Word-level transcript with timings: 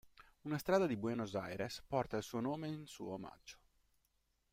Una 0.49 0.57
strada 0.59 0.87
di 0.91 0.95
Buenos 0.97 1.35
Aires 1.35 1.83
porta 1.87 2.17
il 2.17 2.23
suo 2.23 2.39
nome 2.39 2.67
in 2.69 2.87
suo 2.87 3.11
omaggio. 3.11 3.57